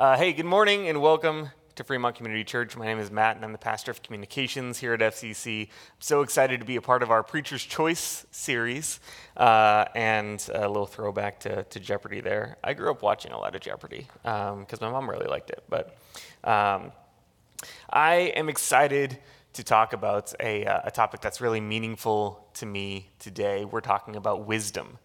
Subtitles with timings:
[0.00, 2.74] Uh, hey, good morning and welcome to Fremont Community Church.
[2.74, 5.64] My name is Matt and I'm the pastor of communications here at FCC.
[5.64, 8.98] I'm so excited to be a part of our Preacher's Choice series
[9.36, 12.56] uh, and a little throwback to, to, Jeopardy there.
[12.64, 15.64] I grew up watching a lot of Jeopardy because um, my mom really liked it.
[15.68, 15.94] But
[16.44, 16.92] um,
[17.90, 19.18] I am excited
[19.52, 23.66] to talk about a, uh, a topic that's really meaningful to me today.
[23.66, 24.96] We're talking about wisdom.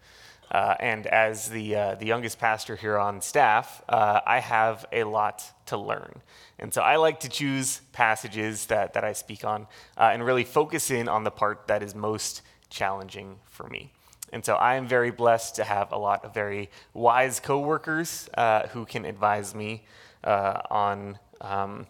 [0.50, 5.04] Uh, and as the, uh, the youngest pastor here on staff, uh, I have a
[5.04, 6.22] lot to learn.
[6.58, 10.44] And so I like to choose passages that, that I speak on uh, and really
[10.44, 13.92] focus in on the part that is most challenging for me.
[14.32, 18.68] And so I am very blessed to have a lot of very wise coworkers uh,
[18.68, 19.84] who can advise me
[20.24, 21.86] uh, on um,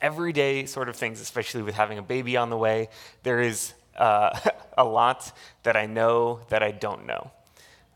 [0.00, 2.88] everyday sort of things, especially with having a baby on the way.
[3.22, 5.32] There is a lot
[5.64, 7.30] that I know that I don't know.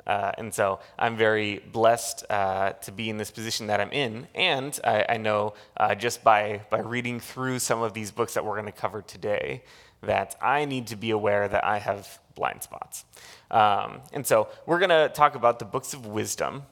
[0.06, 4.28] Uh, and so I'm very blessed uh, to be in this position that I'm in.
[4.34, 8.44] And I, I know uh, just by, by reading through some of these books that
[8.44, 9.62] we're going to cover today
[10.02, 13.04] that I need to be aware that I have blind spots.
[13.50, 16.62] Um, and so we're going to talk about the books of wisdom.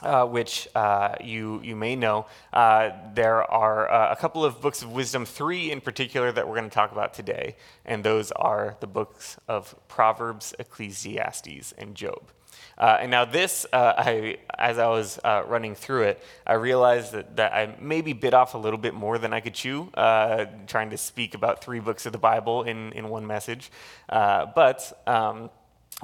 [0.00, 2.24] Uh, which uh, you, you may know.
[2.52, 6.70] Uh, there are a couple of books of wisdom, three in particular, that we're going
[6.70, 12.30] to talk about today, and those are the books of Proverbs, Ecclesiastes, and Job.
[12.78, 17.12] Uh, and now this, uh, I, as I was uh, running through it, I realized
[17.12, 20.46] that, that I maybe bit off a little bit more than I could chew, uh,
[20.68, 23.70] trying to speak about three books of the Bible in, in one message.
[24.08, 25.50] Uh, but um,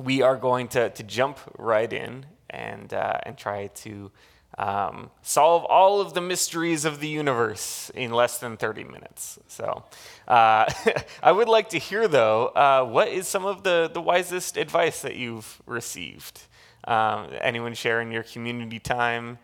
[0.03, 4.11] we are going to, to jump right in and, uh, and try to
[4.59, 9.39] um, solve all of the mysteries of the universe in less than 30 minutes.
[9.49, 9.85] So,
[10.29, 10.71] uh,
[11.23, 15.03] I would like to hear, though, uh, what is some of the, the wisest advice
[15.03, 16.43] that you've received?
[16.87, 19.39] Um, anyone sharing your community time?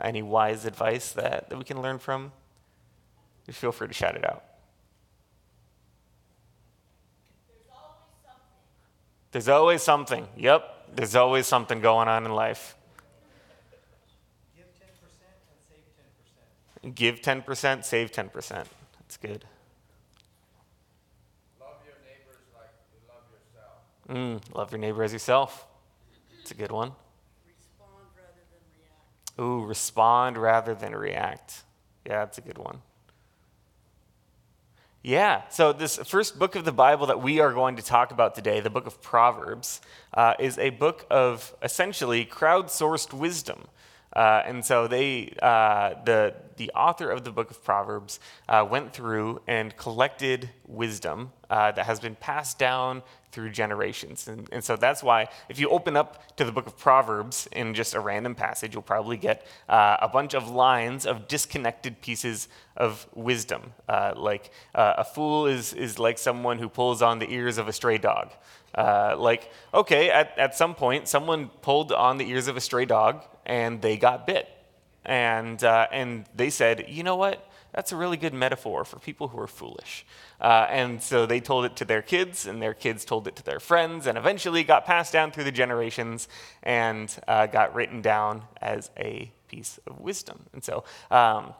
[0.00, 2.32] Any wise advice that, that we can learn from?
[3.50, 4.42] Feel free to shout it out.
[9.32, 10.28] There's always something.
[10.36, 12.76] Yep, there's always something going on in life.
[16.92, 18.50] Give 10%, save 10%.
[18.50, 19.44] That's good.
[21.60, 24.42] Love your neighbors like you love yourself.
[24.50, 25.66] Mm, love your neighbor as yourself.
[26.40, 26.92] It's a good one.
[27.46, 29.40] Respond rather than react.
[29.40, 31.62] Ooh, respond rather than react.
[32.04, 32.82] Yeah, that's a good one.
[35.06, 38.34] Yeah, so this first book of the Bible that we are going to talk about
[38.34, 39.82] today, the book of Proverbs,
[40.14, 43.68] uh, is a book of essentially crowdsourced wisdom.
[44.14, 48.92] Uh, and so they, uh, the, the author of the book of Proverbs uh, went
[48.92, 53.02] through and collected wisdom uh, that has been passed down
[53.32, 54.28] through generations.
[54.28, 57.74] And, and, so that's why if you open up to the book of Proverbs in
[57.74, 62.46] just a random passage, you'll probably get uh, a bunch of lines of disconnected pieces
[62.76, 63.72] of wisdom.
[63.88, 67.72] Uh, like a fool is, is like someone who pulls on the ears of a
[67.72, 68.30] stray dog.
[68.76, 73.22] Like, okay, at, at some point, someone pulled on the ears of a stray dog
[73.46, 74.48] and they got bit.
[75.04, 77.46] And, uh, and they said, you know what?
[77.74, 80.06] That's a really good metaphor for people who are foolish.
[80.40, 83.42] Uh, and so they told it to their kids, and their kids told it to
[83.42, 86.28] their friends, and eventually got passed down through the generations
[86.62, 90.44] and uh, got written down as a piece of wisdom.
[90.52, 91.52] And so um,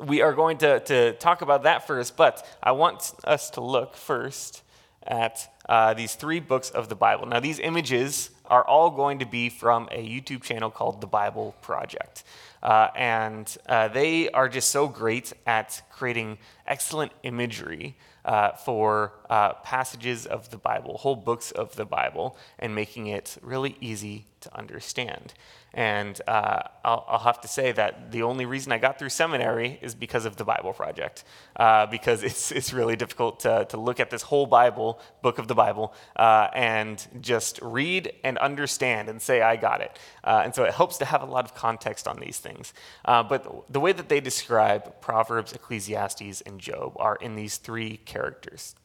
[0.00, 3.96] we are going to, to talk about that first, but I want us to look
[3.96, 4.62] first
[5.06, 7.26] at uh, these three books of the Bible.
[7.26, 11.54] Now, these images are all going to be from a YouTube channel called The Bible
[11.62, 12.24] Project.
[12.62, 19.52] Uh, and uh, they are just so great at creating excellent imagery uh, for uh,
[19.54, 24.56] passages of the Bible, whole books of the Bible, and making it really easy to
[24.56, 25.34] understand.
[25.74, 29.78] And uh, I'll, I'll, have to say that the only reason I got through seminary
[29.82, 31.24] is because of the Bible Project,
[31.56, 35.48] uh, because it's, it's really difficult to, to look at this whole Bible, book of
[35.48, 39.98] the Bible, uh, and just read and understand and say, I got it.
[40.22, 42.72] Uh, and so it helps to have a lot of context on these things.
[43.04, 47.96] Uh, but the way that they describe Proverbs, Ecclesiastes, and Job are in these three
[47.96, 48.76] characters.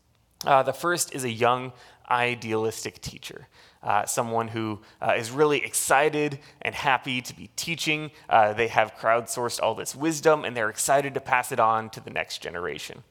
[0.46, 1.74] Uh, the first is a young,
[2.10, 3.48] idealistic teacher
[3.82, 8.12] uh, someone who uh, is really excited and happy to be teaching.
[8.30, 12.02] Uh, they have crowdsourced all this wisdom and they're excited to pass it on to
[12.02, 13.04] the next generation.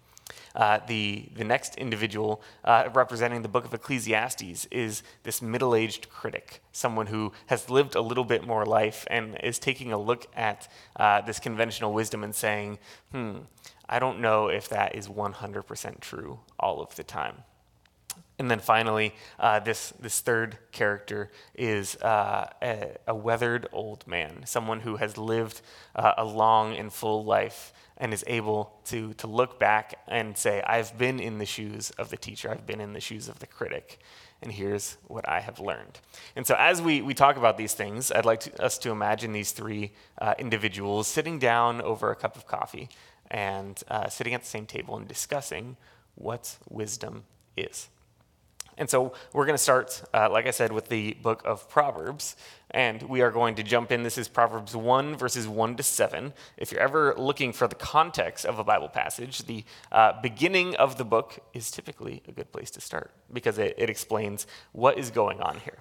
[0.54, 6.08] Uh, the, the next individual uh, representing the book of Ecclesiastes is this middle aged
[6.08, 10.26] critic, someone who has lived a little bit more life and is taking a look
[10.34, 12.78] at uh, this conventional wisdom and saying,
[13.12, 13.38] hmm,
[13.88, 17.44] I don't know if that is 100% true all of the time.
[18.38, 24.42] And then finally, uh, this, this third character is uh, a, a, weathered old man,
[24.44, 25.60] someone who has lived
[25.96, 30.62] uh, a long and full life and is able to, to look back and say,
[30.62, 33.46] I've been in the shoes of the teacher, I've been in the shoes of the
[33.48, 33.98] critic,
[34.40, 35.98] and here's what I have learned.
[36.36, 39.32] And so, as we, we talk about these things, I'd like to, us to imagine
[39.32, 42.88] these three uh, individuals sitting down over a cup of coffee
[43.30, 45.76] and uh, sitting at the same table and discussing
[46.14, 47.24] what wisdom
[47.56, 47.88] is.
[48.78, 52.36] And so we're going to start, uh, like I said, with the book of Proverbs.
[52.70, 54.04] And we are going to jump in.
[54.04, 56.32] This is Proverbs 1, verses 1 to 7.
[56.56, 60.96] If you're ever looking for the context of a Bible passage, the uh, beginning of
[60.96, 65.10] the book is typically a good place to start because it, it explains what is
[65.10, 65.78] going on here.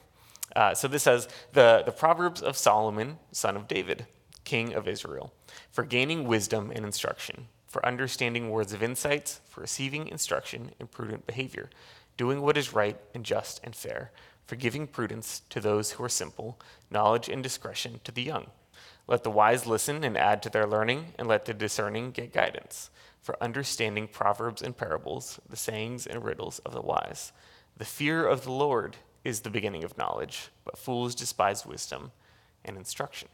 [0.55, 4.07] Uh, so this says the, the Proverbs of Solomon, son of David,
[4.47, 5.33] king of Israel,
[5.69, 11.27] for gaining wisdom and instruction, for understanding words of insight, for receiving instruction in prudent
[11.27, 11.69] behavior
[12.15, 14.11] doing what is right and just and fair,
[14.45, 16.59] for giving prudence to those who are simple,
[16.89, 18.47] knowledge and discretion to the young.
[19.05, 22.89] Let the wise listen and add to their learning, and let the discerning get guidance,
[23.21, 27.33] for understanding proverbs and parables, the sayings and riddles of the wise.
[27.77, 32.11] The fear of the Lord is the beginning of knowledge, but fools despise wisdom
[32.65, 33.27] and instruction.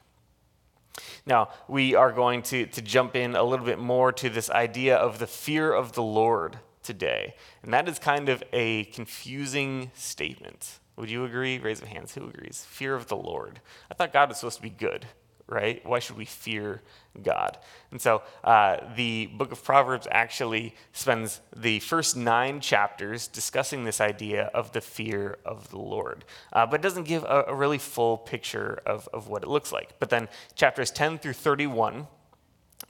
[1.26, 4.96] Now, we are going to, to jump in a little bit more to this idea
[4.96, 7.36] of the fear of the Lord today.
[7.64, 10.80] And that is kind of a confusing statement.
[10.96, 11.58] Would you agree?
[11.58, 12.14] Raise of hands.
[12.14, 12.66] Who agrees?
[12.70, 13.60] Fear of the Lord.
[13.90, 15.08] I thought God was supposed to be good,
[15.54, 15.86] right?
[15.86, 16.82] Why should we fear
[17.22, 17.60] God?
[17.92, 24.02] And so uh, the book of Proverbs actually spends the first nine chapters discussing this
[24.02, 28.18] idea of the fear of the Lord, uh, but doesn't give a, a really full
[28.18, 30.00] picture of, of what it looks like.
[30.00, 32.08] But then chapters 10 through 31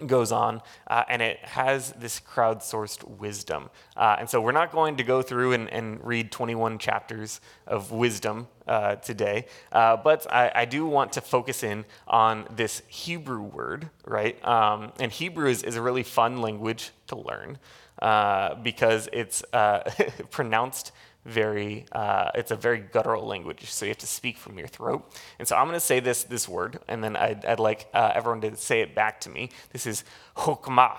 [0.05, 3.69] goes on, uh, and it has this crowdsourced wisdom.
[3.95, 7.91] Uh, and so we're not going to go through and, and read 21 chapters of
[7.91, 13.41] wisdom uh, today, uh, but I, I, do want to focus in on this Hebrew
[13.41, 14.41] word, right?
[14.47, 17.57] Um, and Hebrew is, is, a really fun language to learn
[18.01, 19.91] uh, because it's uh,
[20.31, 20.93] pronounced
[21.25, 25.09] very uh, it's a very guttural language so you have to speak from your throat.
[25.39, 28.11] And so i'm going to say this this word and then i'd, I'd like uh,
[28.13, 29.49] everyone to say it back to me.
[29.71, 30.03] This is
[30.37, 30.97] hokmah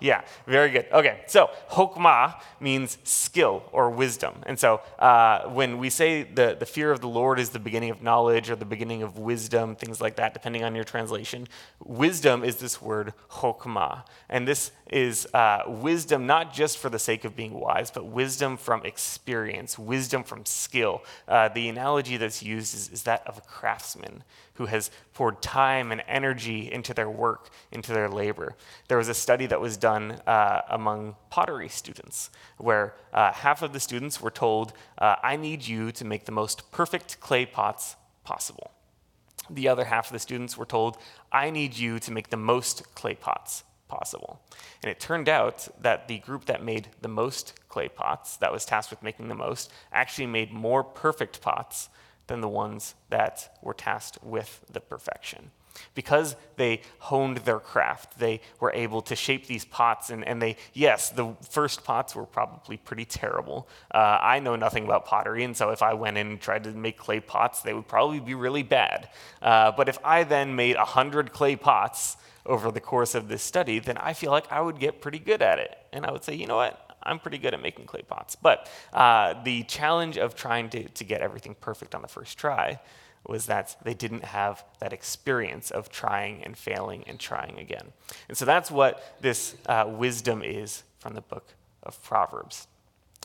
[0.00, 0.86] yeah, very good.
[0.92, 4.34] Okay, so hokmah means skill or wisdom.
[4.46, 7.90] And so uh, when we say the, the fear of the Lord is the beginning
[7.90, 11.48] of knowledge or the beginning of wisdom, things like that, depending on your translation,
[11.84, 14.04] wisdom is this word hokmah.
[14.28, 18.56] And this is uh, wisdom not just for the sake of being wise, but wisdom
[18.56, 21.02] from experience, wisdom from skill.
[21.26, 24.22] Uh, the analogy that's used is, is that of a craftsman
[24.54, 28.56] who has poured time and energy into their work, into their labor.
[28.88, 33.72] There was a study that was done uh, among pottery students where uh, half of
[33.72, 37.96] the students were told, uh, I need you to make the most perfect clay pots
[38.24, 38.70] possible.
[39.50, 40.98] The other half of the students were told,
[41.32, 44.40] I need you to make the most clay pots possible.
[44.82, 48.64] And it turned out that the group that made the most clay pots, that was
[48.64, 51.88] tasked with making the most, actually made more perfect pots
[52.26, 55.50] than the ones that were tasked with the perfection.
[55.94, 60.56] Because they honed their craft, they were able to shape these pots, and, and they,
[60.72, 63.68] yes, the first pots were probably pretty terrible.
[63.92, 66.70] Uh, I know nothing about pottery, and so if I went in and tried to
[66.72, 69.08] make clay pots, they would probably be really bad.
[69.40, 72.16] Uh, but if I then made 100 clay pots
[72.46, 75.42] over the course of this study, then I feel like I would get pretty good
[75.42, 75.76] at it.
[75.92, 76.84] And I would say, you know what?
[77.02, 78.36] I'm pretty good at making clay pots.
[78.36, 82.80] But uh, the challenge of trying to, to get everything perfect on the first try
[83.26, 87.92] was that they didn't have that experience of trying and failing and trying again.
[88.28, 91.46] And so that's what this uh, wisdom is from the book
[91.82, 92.66] of Proverbs.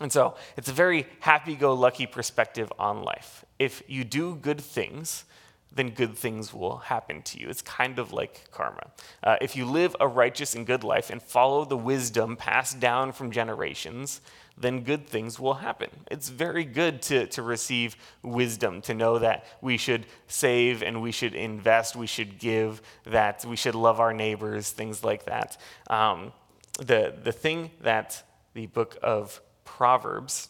[0.01, 3.45] And so it's a very happy go lucky perspective on life.
[3.59, 5.25] If you do good things,
[5.75, 7.49] then good things will happen to you.
[7.49, 8.91] It's kind of like karma.
[9.23, 13.11] Uh, if you live a righteous and good life and follow the wisdom passed down
[13.11, 14.21] from generations,
[14.55, 15.89] then good things will happen.
[16.11, 21.11] It's very good to, to receive wisdom, to know that we should save and we
[21.11, 25.59] should invest, we should give, that we should love our neighbors, things like that.
[25.89, 26.33] Um,
[26.77, 30.49] the, the thing that the book of Proverbs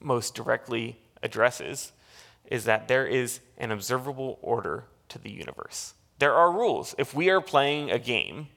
[0.00, 1.92] most directly addresses
[2.46, 5.94] is that there is an observable order to the universe.
[6.18, 6.94] There are rules.
[6.98, 8.48] If we are playing a game,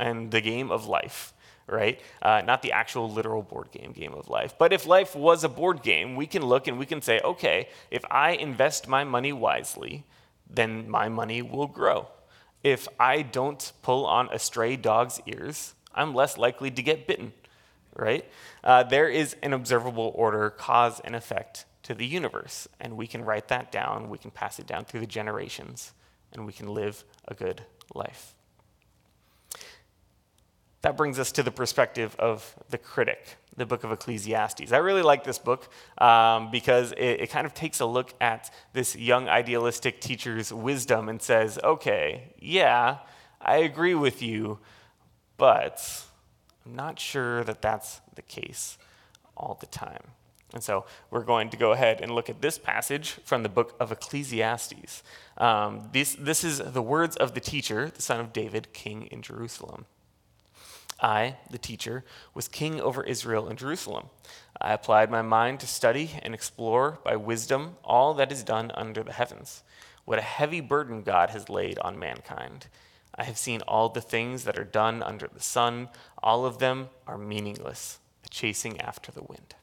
[0.00, 1.32] and the game of life,
[1.66, 2.00] right?
[2.20, 4.54] Uh, not the actual literal board game, game of life.
[4.58, 7.68] But if life was a board game, we can look and we can say, okay,
[7.90, 10.04] if I invest my money wisely,
[10.48, 12.08] then my money will grow.
[12.64, 17.32] If I don't pull on a stray dog's ears, I'm less likely to get bitten,
[17.94, 18.24] right?
[18.64, 22.68] Uh, there is an observable order, cause and effect to the universe.
[22.80, 25.92] And we can write that down, we can pass it down through the generations,
[26.32, 28.36] and we can live a good life.
[30.82, 34.70] That brings us to the perspective of the critic, the book of Ecclesiastes.
[34.70, 35.68] I really like this book
[35.98, 41.08] um, because it, it kind of takes a look at this young idealistic teacher's wisdom
[41.08, 42.98] and says, okay, yeah,
[43.40, 44.60] I agree with you,
[45.36, 46.04] but
[46.64, 48.78] I'm not sure that that's the case
[49.36, 50.12] all the time.
[50.52, 53.76] And so we're going to go ahead and look at this passage from the book
[53.78, 55.02] of Ecclesiastes.
[55.38, 59.22] Um, this, this is the words of the teacher, the son of David, king in
[59.22, 59.86] Jerusalem.
[61.02, 62.04] I, the teacher,
[62.34, 64.08] was king over Israel and Jerusalem.
[64.60, 69.02] I applied my mind to study and explore by wisdom all that is done under
[69.02, 69.62] the heavens.
[70.04, 72.66] What a heavy burden God has laid on mankind.
[73.14, 75.88] I have seen all the things that are done under the sun.
[76.22, 79.54] All of them are meaningless, a chasing after the wind.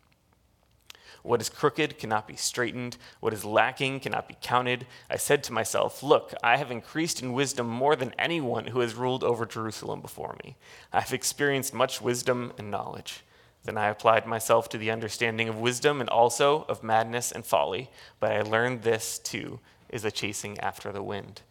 [1.27, 2.95] What is crooked cannot be straightened.
[3.19, 4.87] What is lacking cannot be counted.
[5.09, 8.95] I said to myself, Look, I have increased in wisdom more than anyone who has
[8.95, 10.55] ruled over Jerusalem before me.
[10.93, 13.25] I have experienced much wisdom and knowledge.
[13.65, 17.89] Then I applied myself to the understanding of wisdom and also of madness and folly.
[18.21, 21.41] But I learned this too is a chasing after the wind.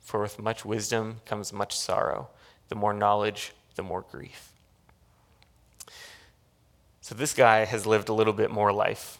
[0.00, 2.30] For with much wisdom comes much sorrow.
[2.68, 4.50] The more knowledge, the more grief.
[7.00, 9.19] So this guy has lived a little bit more life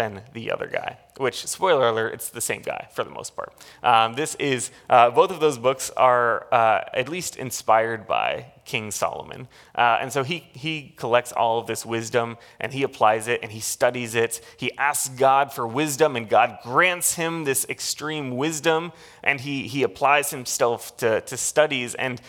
[0.00, 3.52] than the other guy, which, spoiler alert, it's the same guy for the most part.
[3.82, 8.90] Um, this is, uh, both of those books are uh, at least inspired by King
[8.92, 9.46] Solomon.
[9.74, 13.52] Uh, and so he, he collects all of this wisdom and he applies it and
[13.52, 14.40] he studies it.
[14.56, 18.92] He asks God for wisdom and God grants him this extreme wisdom
[19.22, 22.22] and he, he applies himself to, to studies and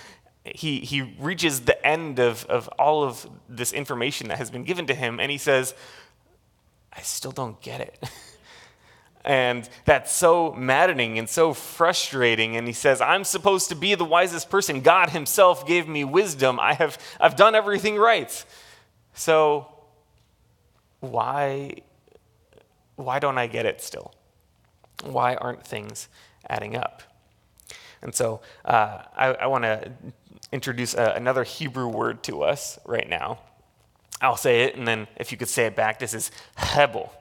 [0.44, 4.88] he, he reaches the end of, of all of this information that has been given
[4.88, 5.74] to him and he says,
[6.94, 8.10] I still don't get it.
[9.26, 12.56] and that's so maddening and so frustrating.
[12.56, 14.82] And he says, I'm supposed to be the wisest person.
[14.82, 16.60] God Himself gave me wisdom.
[16.60, 18.46] I have, I've done everything right.
[19.14, 19.68] So
[21.00, 21.76] why,
[22.96, 24.14] why don't I get it still?
[25.04, 26.10] Why aren't things
[26.50, 27.04] adding up?
[28.02, 29.92] And so uh, I, I want to
[30.52, 33.40] introduce a, another Hebrew word to us right now.
[34.22, 37.12] I'll say it, and then if you could say it back, this is Hebel.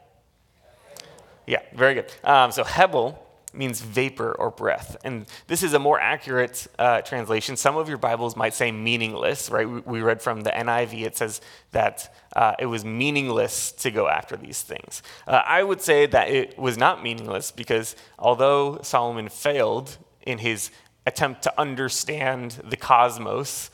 [1.47, 2.13] Yeah, very good.
[2.23, 4.97] Um, so Hebel means vapor or breath.
[5.05, 7.57] And this is a more accurate uh, translation.
[7.57, 9.69] Some of your Bibles might say meaningless, right?
[9.69, 11.41] We, we read from the NIV, it says
[11.73, 15.03] that uh, it was meaningless to go after these things.
[15.27, 20.71] Uh, I would say that it was not meaningless because although Solomon failed in his
[21.07, 23.71] attempt to understand the cosmos,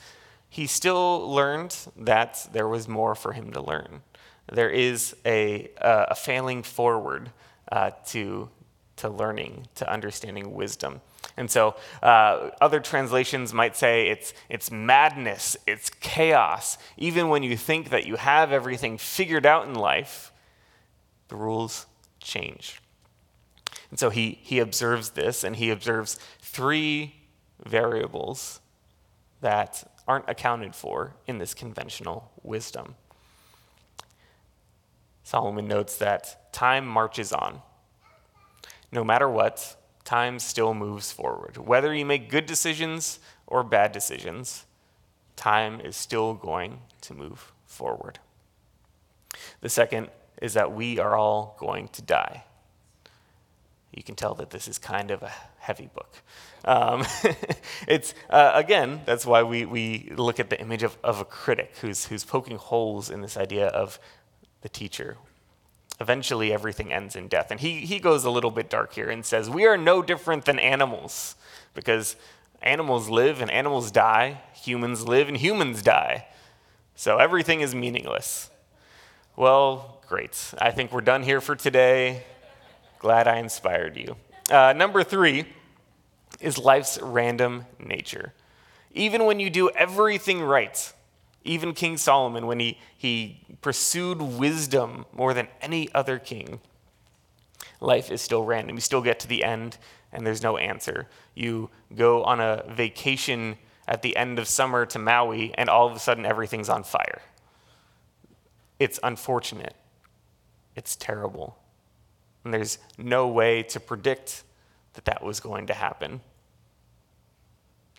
[0.49, 4.01] he still learned that there was more for him to learn.
[4.51, 7.31] There is a, a failing forward
[7.71, 8.49] uh, to,
[8.97, 11.01] to learning, to understanding wisdom.
[11.35, 16.77] And so uh, other translations might say it's, it's madness, it's chaos.
[16.95, 20.31] Even when you think that you have everything figured out in life,
[21.27, 21.85] the rules
[22.19, 22.81] change.
[23.89, 27.15] And so he, he observes this, and he observes three
[27.65, 28.61] variables
[29.41, 32.95] that aren't accounted for in this conventional wisdom.
[35.23, 37.61] Solomon notes that time marches on.
[38.91, 41.57] No matter what, time still moves forward.
[41.57, 44.65] Whether you make good decisions or bad decisions,
[45.35, 48.19] time is still going to move forward.
[49.59, 50.09] The second
[50.41, 52.45] is that we are all going to die.
[53.93, 56.13] You can tell that this is kind of a heavy book.
[56.65, 57.05] Um,
[57.87, 61.75] it's, uh, again, that's why we, we look at the image of, of a critic
[61.81, 63.99] who's, who's poking holes in this idea of
[64.61, 65.17] the teacher.
[65.99, 67.49] Eventually, everything ends in death.
[67.49, 70.45] And he, he goes a little bit dark here and says, We are no different
[70.45, 71.35] than animals
[71.73, 72.15] because
[72.61, 76.27] animals live and animals die, humans live and humans die.
[76.95, 78.49] So everything is meaningless.
[79.35, 80.53] Well, great.
[80.57, 82.23] I think we're done here for today.
[82.99, 84.15] Glad I inspired you.
[84.49, 85.45] Uh, number three
[86.39, 88.33] is life's random nature.
[88.91, 90.93] Even when you do everything right,
[91.43, 96.59] even King Solomon, when he, he pursued wisdom more than any other king,
[97.79, 98.75] life is still random.
[98.75, 99.77] You still get to the end
[100.11, 101.07] and there's no answer.
[101.35, 105.95] You go on a vacation at the end of summer to Maui and all of
[105.95, 107.21] a sudden everything's on fire.
[108.79, 109.75] It's unfortunate.
[110.75, 111.57] It's terrible.
[112.47, 114.43] And there's no way to predict
[114.93, 116.21] that that was going to happen.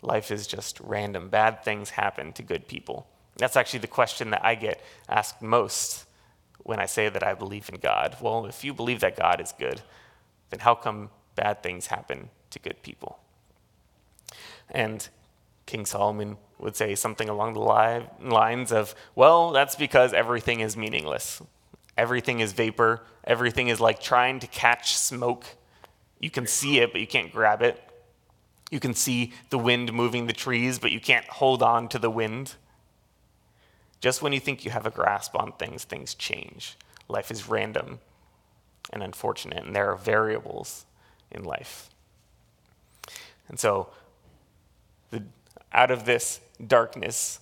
[0.01, 1.29] Life is just random.
[1.29, 3.07] Bad things happen to good people.
[3.37, 6.07] That's actually the question that I get asked most
[6.61, 8.17] when I say that I believe in God.
[8.23, 9.83] Well, if you believe that God is good,
[10.49, 13.19] then how come bad things happen to good people?
[14.71, 15.07] And
[15.67, 21.43] King Solomon would say something along the lines of, well, that's because everything is meaningless.
[21.99, 23.03] Everything is vapor.
[23.25, 25.45] Everything is like trying to catch smoke.
[26.21, 27.83] You can see it, but you can't grab it.
[28.71, 32.11] You can see the wind moving the trees, but you can't hold on to the
[32.11, 32.55] wind.
[34.01, 36.77] Just when you think you have a grasp on things, things change.
[37.09, 37.99] Life is random
[38.93, 40.87] and unfortunate, and there are variables
[41.33, 41.91] in life.
[43.49, 43.89] And so,
[45.11, 45.25] the,
[45.73, 47.41] out of this darkness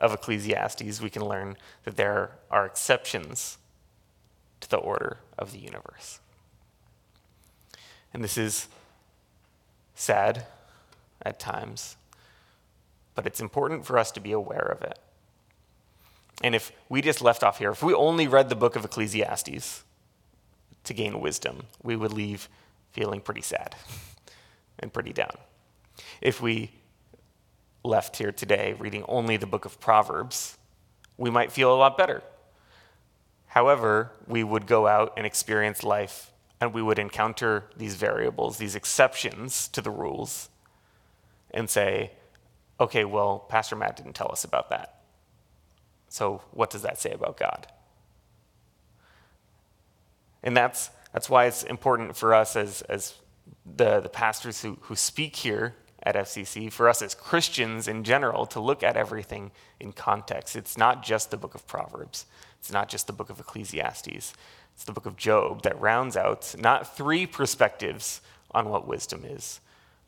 [0.00, 3.58] of Ecclesiastes, we can learn that there are exceptions
[4.60, 6.20] to the order of the universe.
[8.12, 8.68] And this is
[9.94, 10.46] sad
[11.22, 11.96] at times,
[13.14, 14.98] but it's important for us to be aware of it.
[16.42, 19.84] And if we just left off here, if we only read the book of Ecclesiastes
[20.84, 22.48] to gain wisdom, we would leave
[22.92, 23.74] feeling pretty sad
[24.78, 25.36] and pretty down.
[26.20, 26.70] If we
[27.84, 30.58] left here today reading only the book of Proverbs,
[31.18, 32.22] we might feel a lot better.
[33.50, 36.30] However, we would go out and experience life
[36.60, 40.50] and we would encounter these variables, these exceptions to the rules,
[41.50, 42.12] and say,
[42.78, 45.00] okay, well, Pastor Matt didn't tell us about that.
[46.08, 47.66] So, what does that say about God?
[50.44, 53.14] And that's, that's why it's important for us as, as
[53.66, 58.46] the, the pastors who, who speak here at FCC, for us as Christians in general,
[58.46, 60.56] to look at everything in context.
[60.56, 62.26] It's not just the book of Proverbs,
[62.58, 64.34] it's not just the book of Ecclesiastes,
[64.74, 68.20] it's the book of Job that rounds out not three perspectives
[68.52, 69.60] on what wisdom is,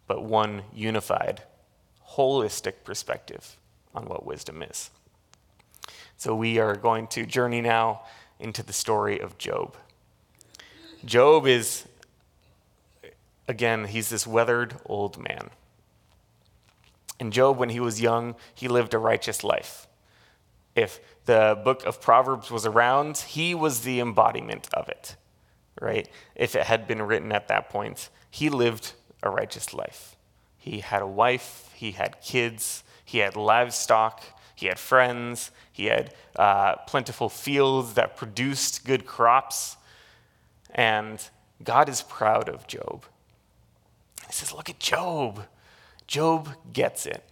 [0.07, 1.43] but one unified,
[2.17, 3.57] holistic perspective
[3.95, 4.91] on what wisdom is.
[6.17, 8.03] So we are going to journey now
[8.39, 9.77] into the story of Job.
[11.05, 11.85] Job is,
[13.49, 15.51] again, he's this weathered old man.
[17.23, 19.87] And Job, when he was young, he lived a righteous life.
[20.75, 25.15] If the book of Proverbs was around, he was the embodiment of it,
[25.81, 26.09] right?
[26.35, 30.17] If it had been written at that point, he lived a righteous life.
[30.57, 34.25] He had a wife, he had kids, he had livestock,
[34.57, 39.77] he had friends, he had uh, plentiful fields that produced good crops.
[40.75, 41.25] And
[41.63, 43.05] God is proud of Job.
[44.27, 45.45] He says, Look at Job.
[46.13, 47.25] Job gets it.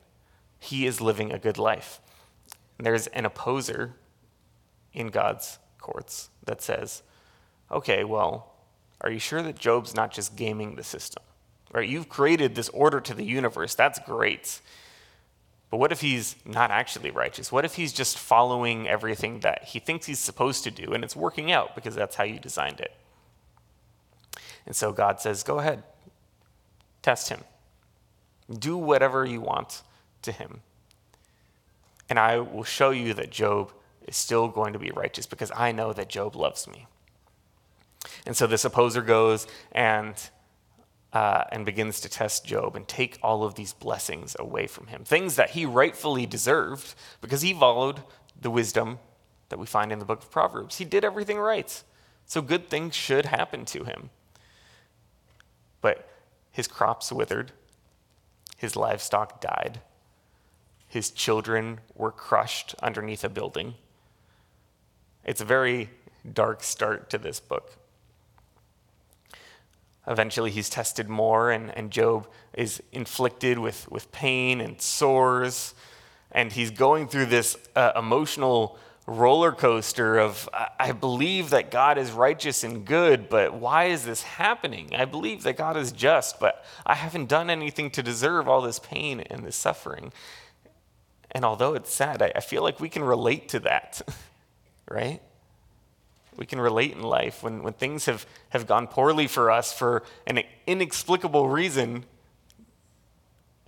[0.58, 2.00] He is living a good life.
[2.78, 3.92] There's an opposer
[4.94, 7.02] in God's courts that says,
[7.70, 8.54] okay, well,
[9.02, 11.22] are you sure that Job's not just gaming the system?
[11.70, 11.86] Right?
[11.86, 13.74] You've created this order to the universe.
[13.74, 14.62] That's great.
[15.68, 17.52] But what if he's not actually righteous?
[17.52, 21.14] What if he's just following everything that he thinks he's supposed to do and it's
[21.14, 22.96] working out because that's how you designed it?
[24.64, 25.82] And so God says, Go ahead,
[27.02, 27.40] test him.
[28.58, 29.82] Do whatever you want
[30.22, 30.60] to him.
[32.08, 33.72] And I will show you that Job
[34.06, 36.86] is still going to be righteous because I know that Job loves me.
[38.26, 40.14] And so this opposer goes and
[41.12, 45.04] uh, and begins to test Job and take all of these blessings away from him,
[45.04, 48.02] things that he rightfully deserved because he followed
[48.40, 48.98] the wisdom
[49.48, 50.78] that we find in the book of Proverbs.
[50.78, 51.82] He did everything right.
[52.26, 54.10] So good things should happen to him.
[55.80, 56.08] But
[56.52, 57.52] his crops withered,
[58.61, 59.81] his livestock died,
[60.87, 63.73] his children were crushed underneath a building.
[65.25, 65.88] It's a very
[66.31, 67.79] dark start to this book.
[70.07, 75.75] Eventually, he's tested more, and, and Job is inflicted with, with pain and sores.
[76.31, 82.12] And he's going through this uh, emotional roller coaster of, I believe that God is
[82.12, 84.94] righteous and good, but why is this happening?
[84.94, 88.78] I believe that God is just, but I haven't done anything to deserve all this
[88.78, 90.12] pain and this suffering.
[91.32, 94.02] And although it's sad, I, feel like we can relate to that,
[94.88, 95.20] right?
[96.40, 100.02] we can relate in life when, when things have, have gone poorly for us for
[100.26, 102.04] an inexplicable reason.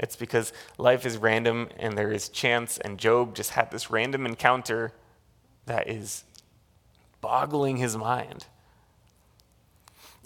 [0.00, 4.24] It's because life is random and there is chance, and Job just had this random
[4.24, 4.92] encounter
[5.66, 6.24] that is
[7.20, 8.46] boggling his mind.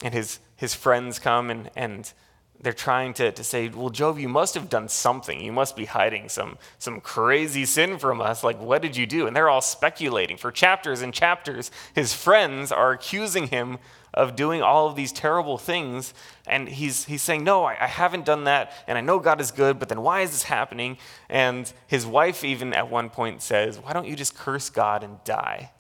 [0.03, 2.13] And his, his friends come and, and
[2.61, 5.41] they're trying to, to say, well, Job, you must have done something.
[5.41, 8.43] You must be hiding some, some crazy sin from us.
[8.43, 9.27] Like, what did you do?
[9.27, 10.37] And they're all speculating.
[10.37, 13.79] For chapters and chapters, his friends are accusing him
[14.17, 16.15] of doing all of these terrible things.
[16.47, 18.73] And he's, he's saying, no, I, I haven't done that.
[18.87, 20.97] And I know God is good, but then why is this happening?
[21.29, 25.23] And his wife, even at one point, says, why don't you just curse God and
[25.25, 25.73] die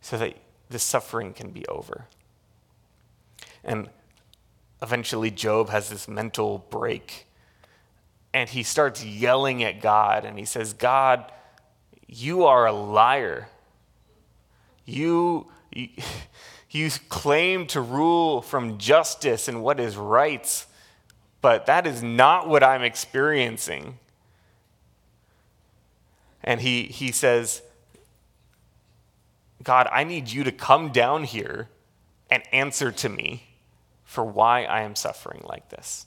[0.00, 0.34] so that
[0.70, 2.06] the suffering can be over?
[3.64, 3.90] And
[4.80, 7.26] eventually Job has this mental break
[8.32, 11.32] and he starts yelling at God and he says, God,
[12.06, 13.48] you are a liar.
[14.84, 15.88] You, you,
[16.70, 20.66] you claim to rule from justice and what is right,
[21.40, 23.98] but that is not what I'm experiencing.
[26.42, 27.62] And he, he says,
[29.62, 31.68] God, I need you to come down here
[32.30, 33.44] and answer to me
[34.04, 36.06] for why I am suffering like this.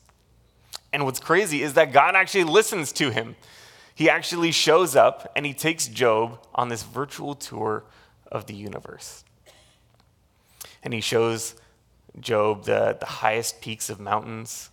[0.93, 3.35] And what's crazy is that God actually listens to him.
[3.93, 7.83] He actually shows up and he takes Job on this virtual tour
[8.31, 9.23] of the universe.
[10.83, 11.55] And he shows
[12.19, 14.69] Job the, the highest peaks of mountains.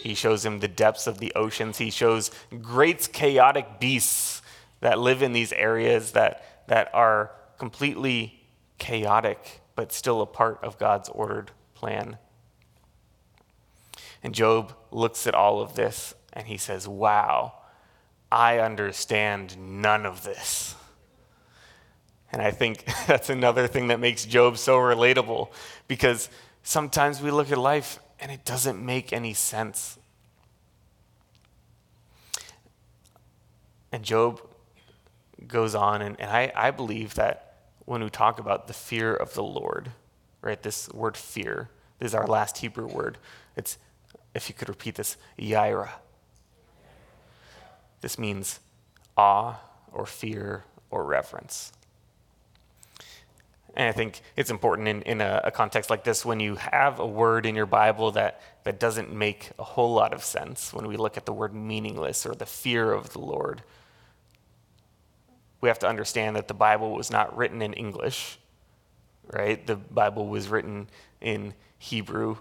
[0.00, 1.78] He shows him the depths of the oceans.
[1.78, 2.30] He shows
[2.62, 4.42] great chaotic beasts
[4.80, 8.40] that live in these areas that, that are completely
[8.78, 12.16] chaotic, but still a part of God's ordered plan
[14.22, 17.54] and Job looks at all of this and he says, Wow,
[18.30, 20.74] I understand none of this.
[22.32, 25.50] And I think that's another thing that makes Job so relatable
[25.88, 26.28] because
[26.62, 29.98] sometimes we look at life and it doesn't make any sense.
[33.92, 34.40] And Job
[35.46, 39.34] goes on, and, and I, I believe that when we talk about the fear of
[39.34, 39.90] the Lord,
[40.42, 43.18] right, this word fear, this is our last Hebrew word.
[43.56, 43.78] It's
[44.34, 45.90] if you could repeat this, Yaira.
[48.00, 48.60] This means
[49.16, 49.56] awe
[49.92, 51.72] or fear or reverence.
[53.74, 56.98] And I think it's important in, in a, a, context like this when you have
[56.98, 60.88] a word in your Bible that, that doesn't make a whole lot of sense, when
[60.88, 63.62] we look at the word meaningless or the fear of the Lord,
[65.60, 68.38] we have to understand that the Bible was not written in English,
[69.32, 69.64] right?
[69.64, 70.88] The Bible was written
[71.20, 72.38] in Hebrew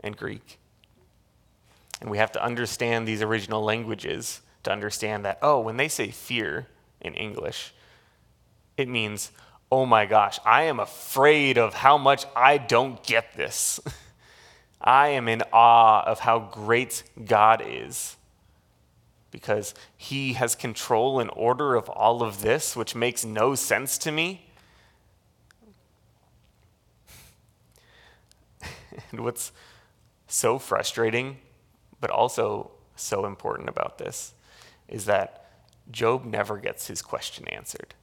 [0.00, 0.58] and Greek.
[2.00, 6.10] And we have to understand these original languages to understand that, oh, when they say
[6.10, 6.68] fear
[7.00, 7.72] in English,
[8.76, 9.30] it means,
[9.72, 13.80] oh my gosh, I am afraid of how much I don't get this.
[14.82, 18.16] I am in awe of how great God is
[19.30, 24.12] because he has control and order of all of this, which makes no sense to
[24.12, 24.50] me.
[29.10, 29.52] and what's
[30.26, 31.38] so frustrating
[31.98, 34.34] but also so important about this
[34.86, 35.46] is that
[35.90, 37.94] Job never gets his question answered.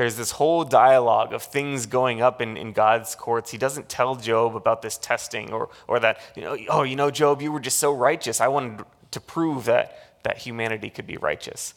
[0.00, 3.50] There's this whole dialogue of things going up in, in God's courts.
[3.50, 7.10] He doesn't tell Job about this testing or, or that, you know, oh, you know,
[7.10, 8.40] Job, you were just so righteous.
[8.40, 11.74] I wanted to prove that, that humanity could be righteous.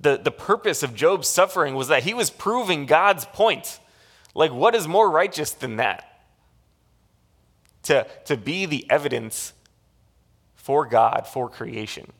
[0.00, 3.80] The, the purpose of Job's suffering was that he was proving God's point.
[4.32, 6.22] Like, what is more righteous than that?
[7.82, 9.52] To, to be the evidence
[10.54, 12.12] for God, for creation.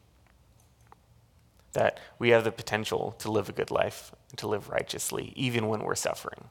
[1.77, 5.81] That we have the potential to live a good life, to live righteously, even when
[5.81, 6.49] we're suffering.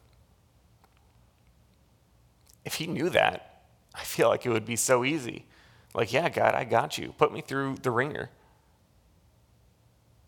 [2.64, 3.64] If he knew that,
[3.96, 5.48] I feel like it would be so easy.
[5.96, 7.16] Like, yeah, God, I got you.
[7.18, 8.30] Put me through the wringer.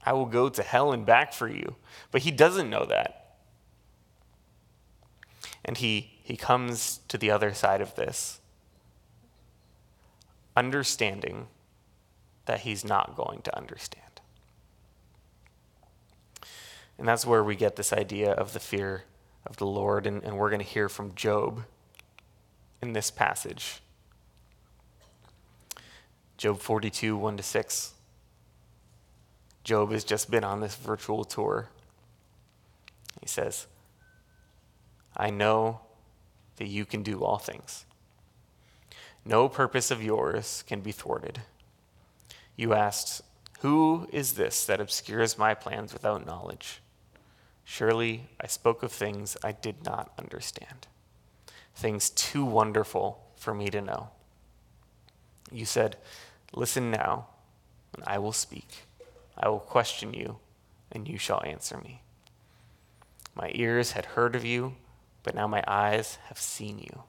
[0.04, 1.76] I will go to hell and back for you.
[2.10, 3.36] But he doesn't know that.
[5.64, 8.40] And he, he comes to the other side of this,
[10.56, 11.50] understanding
[12.48, 14.07] that he's not going to understand.
[16.98, 19.04] And that's where we get this idea of the fear
[19.46, 21.64] of the Lord, and, and we're going to hear from Job
[22.82, 23.82] in this passage.
[26.38, 27.94] Job 42, 1 to 6.
[29.64, 31.70] Job has just been on this virtual tour.
[33.22, 33.68] He says,
[35.16, 35.82] I know
[36.58, 37.86] that you can do all things.
[39.26, 41.42] No purpose of yours can be thwarted.
[42.56, 43.22] You asked,
[43.60, 46.82] Who is this that obscures my plans without knowledge?
[47.70, 50.88] Surely I spoke of things I did not understand,
[51.76, 54.10] things too wonderful for me to know.
[55.52, 55.98] You said,
[56.54, 57.28] Listen now,
[57.94, 58.86] and I will speak.
[59.38, 60.38] I will question you,
[60.94, 62.02] and you shall answer me.
[63.36, 64.76] My ears had heard of you,
[65.22, 67.04] but now my eyes have seen you.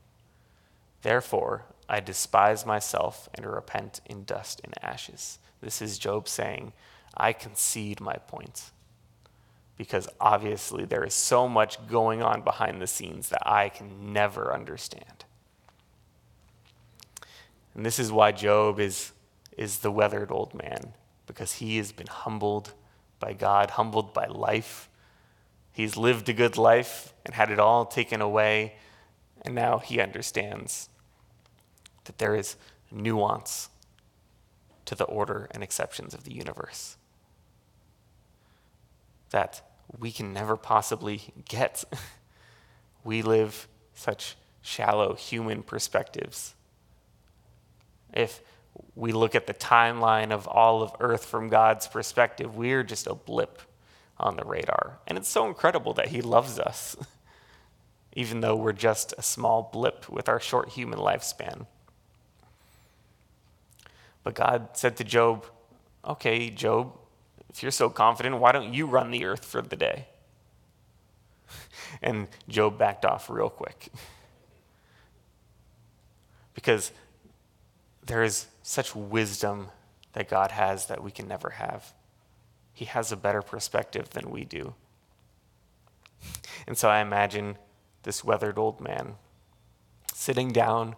[1.02, 5.38] Therefore, I despise myself and repent in dust and ashes.
[5.60, 6.72] This is Job saying,
[7.16, 8.72] I concede my point.
[9.78, 14.52] Because obviously there is so much going on behind the scenes that I can never
[14.52, 15.24] understand.
[17.74, 19.12] And this is why Job is,
[19.56, 20.94] is the weathered old man,
[21.26, 22.74] because he has been humbled
[23.20, 24.88] by God, humbled by life.
[25.72, 28.74] He's lived a good life and had it all taken away,
[29.42, 30.88] and now he understands
[32.04, 32.56] that there is
[32.90, 33.68] nuance
[34.86, 36.96] to the order and exceptions of the universe
[39.30, 39.62] that
[39.96, 41.84] we can never possibly get.
[43.04, 46.54] we live such shallow human perspectives.
[48.12, 48.40] If
[48.94, 53.14] we look at the timeline of all of Earth from God's perspective, we're just a
[53.14, 53.62] blip
[54.18, 54.98] on the radar.
[55.06, 56.96] And it's so incredible that He loves us,
[58.12, 61.66] even though we're just a small blip with our short human lifespan.
[64.24, 65.46] But God said to Job,
[66.04, 66.97] Okay, Job,
[67.50, 70.06] if you're so confident, why don't you run the earth for the day?
[72.02, 73.88] And Job backed off real quick.
[76.54, 76.90] because
[78.04, 79.68] there is such wisdom
[80.12, 81.92] that God has that we can never have.
[82.72, 84.74] He has a better perspective than we do.
[86.66, 87.56] And so I imagine
[88.02, 89.14] this weathered old man
[90.12, 90.96] sitting down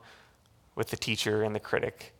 [0.74, 2.14] with the teacher and the critic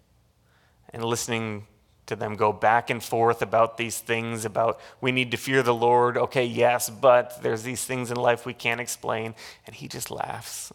[0.90, 1.66] and listening
[2.06, 5.74] to them go back and forth about these things about we need to fear the
[5.74, 6.16] Lord.
[6.16, 9.34] Okay, yes, but there's these things in life we can't explain.
[9.66, 10.72] And he just laughs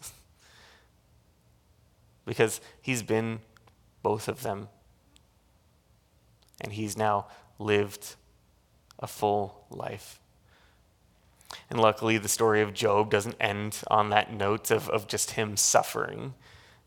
[2.24, 3.40] because he's been
[4.02, 4.68] both of them.
[6.60, 7.26] And he's now
[7.58, 8.16] lived
[8.98, 10.20] a full life.
[11.70, 15.56] And luckily, the story of Job doesn't end on that note of, of just him
[15.56, 16.34] suffering.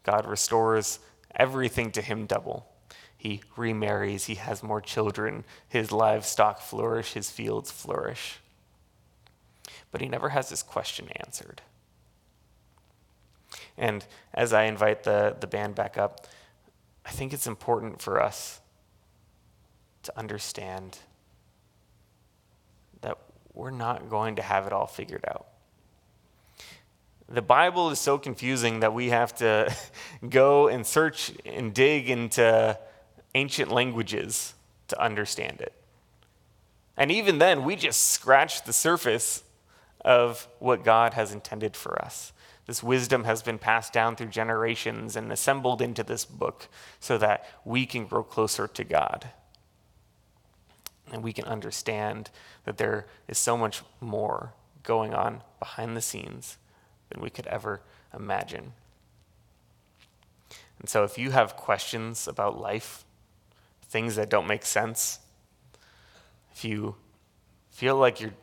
[0.03, 0.99] God restores
[1.35, 2.67] everything to him double.
[3.19, 8.39] He remarries, he has more children, his livestock flourish, his fields flourish.
[9.91, 11.61] But he never has his question answered.
[13.77, 16.27] And as I invite the, the band back up,
[17.05, 18.61] I think it's important for us
[20.03, 20.99] to understand
[23.01, 23.17] that
[23.53, 25.47] we're not going to have it all figured out.
[27.27, 29.75] The Bible is so confusing that we have to
[30.29, 32.79] go and search and dig into
[33.35, 34.53] ancient languages
[34.87, 35.73] to understand it.
[36.97, 39.43] And even then, we just scratch the surface
[40.01, 42.33] of what God has intended for us.
[42.65, 46.67] This wisdom has been passed down through generations and assembled into this book
[46.99, 49.29] so that we can grow closer to God.
[51.11, 52.29] And we can understand
[52.65, 56.57] that there is so much more going on behind the scenes
[57.09, 57.81] than we could ever
[58.13, 58.73] imagine.
[60.79, 63.03] And so, if you have questions about life,
[63.89, 65.19] things that don't make sense,
[66.53, 66.95] if you
[67.69, 68.33] feel like you're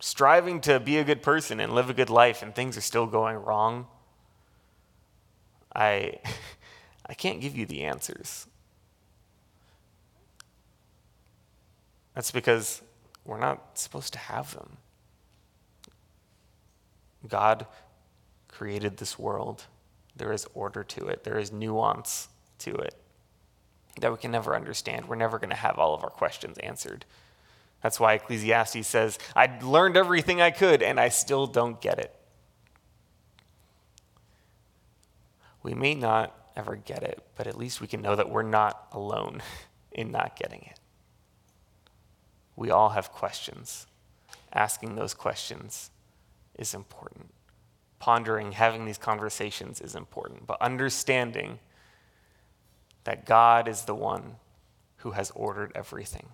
[0.00, 3.06] striving to be a good person and live a good life and things are still
[3.06, 3.86] going wrong,
[5.74, 6.18] I,
[7.06, 8.46] I can't give you the answers.
[12.14, 12.82] That's because
[13.24, 14.76] we're not supposed to have them.
[17.28, 17.66] God
[18.48, 19.64] created this world.
[20.14, 22.94] There is order to it, there is nuance to it
[24.00, 25.06] that we can never understand.
[25.06, 27.04] We're never going to have all of our questions answered.
[27.82, 32.14] That's why Ecclesiastes says, I learned everything I could and I still don't get it.
[35.62, 38.88] We may not ever get it, but at least we can know that we're not
[38.92, 39.42] alone
[39.92, 40.80] in not getting it.
[42.54, 43.86] We all have questions.
[44.52, 45.90] Asking those questions
[46.58, 47.30] is important.
[47.98, 50.46] Pondering, having these conversations is important.
[50.46, 51.58] But understanding
[53.06, 54.34] that God is the one
[54.98, 56.26] who has ordered everything.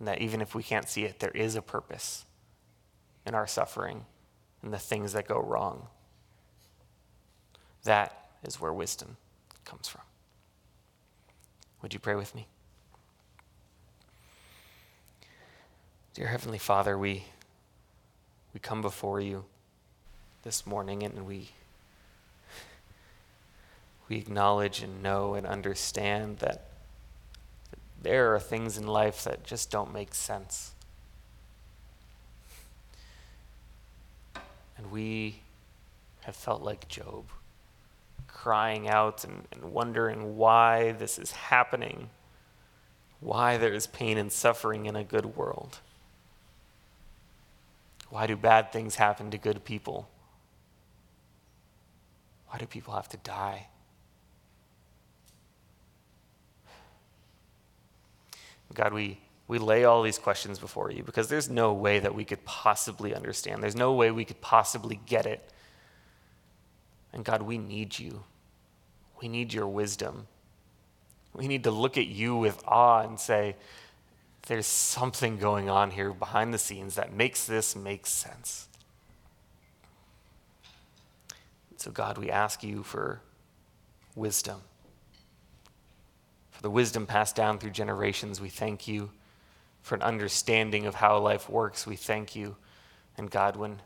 [0.00, 2.24] And that even if we can't see it, there is a purpose
[3.24, 4.04] in our suffering
[4.62, 5.86] and the things that go wrong.
[7.84, 9.16] That is where wisdom
[9.64, 10.02] comes from.
[11.80, 12.48] Would you pray with me?
[16.14, 17.26] Dear Heavenly Father, we,
[18.52, 19.44] we come before you
[20.42, 21.50] this morning and we
[24.08, 26.64] we acknowledge and know and understand that
[28.02, 30.72] there are things in life that just don't make sense.
[34.76, 35.40] And we
[36.22, 37.24] have felt like Job,
[38.28, 42.10] crying out and, and wondering why this is happening,
[43.20, 45.78] why there is pain and suffering in a good world.
[48.10, 50.08] Why do bad things happen to good people?
[52.48, 53.68] Why do people have to die?
[58.74, 62.24] God, we, we lay all these questions before you because there's no way that we
[62.24, 63.62] could possibly understand.
[63.62, 65.48] There's no way we could possibly get it.
[67.12, 68.24] And God, we need you.
[69.22, 70.26] We need your wisdom.
[71.32, 73.56] We need to look at you with awe and say,
[74.46, 78.68] there's something going on here behind the scenes that makes this make sense.
[81.76, 83.20] So, God, we ask you for
[84.14, 84.60] wisdom.
[86.54, 89.10] For the wisdom passed down through generations, we thank you.
[89.82, 92.56] For an understanding of how life works, we thank you.
[93.18, 93.82] And God, when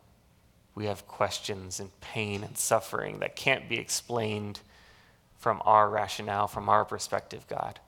[0.75, 4.61] we have questions and pain and suffering that can't be explained
[5.39, 7.81] from our rationale, from our perspective, God,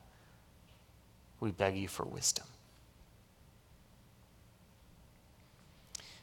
[1.41, 2.47] we beg you for wisdom.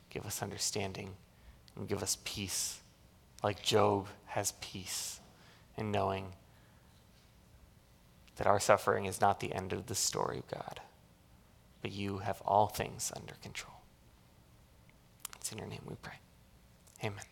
[0.10, 1.12] Give us understanding
[1.76, 2.80] and give us peace,
[3.44, 5.20] like Job has peace
[5.78, 6.34] in knowing
[8.38, 10.80] that our suffering is not the end of the story, God,
[11.82, 13.82] but you have all things under control.
[15.36, 16.20] It's in your name we pray.
[17.04, 17.26] Amen.